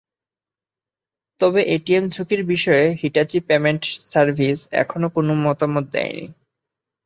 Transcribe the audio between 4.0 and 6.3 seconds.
Service এখনো কোনো মতামত দেয়নি।